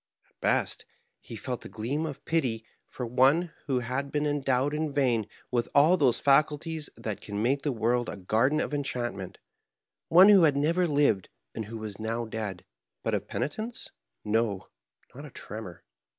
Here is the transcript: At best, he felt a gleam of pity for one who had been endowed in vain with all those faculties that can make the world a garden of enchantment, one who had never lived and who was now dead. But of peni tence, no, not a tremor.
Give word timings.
At 0.27 0.41
best, 0.41 0.85
he 1.19 1.35
felt 1.35 1.63
a 1.63 1.69
gleam 1.69 2.07
of 2.07 2.25
pity 2.25 2.65
for 2.87 3.05
one 3.05 3.53
who 3.67 3.81
had 3.81 4.11
been 4.11 4.25
endowed 4.25 4.73
in 4.73 4.91
vain 4.91 5.27
with 5.51 5.69
all 5.75 5.95
those 5.95 6.19
faculties 6.19 6.89
that 6.95 7.21
can 7.21 7.39
make 7.39 7.61
the 7.61 7.71
world 7.71 8.09
a 8.09 8.17
garden 8.17 8.59
of 8.59 8.73
enchantment, 8.73 9.37
one 10.07 10.29
who 10.29 10.41
had 10.41 10.57
never 10.57 10.87
lived 10.87 11.29
and 11.53 11.65
who 11.65 11.77
was 11.77 11.99
now 11.99 12.25
dead. 12.25 12.65
But 13.03 13.13
of 13.13 13.27
peni 13.27 13.53
tence, 13.55 13.89
no, 14.25 14.69
not 15.13 15.23
a 15.23 15.29
tremor. 15.29 15.83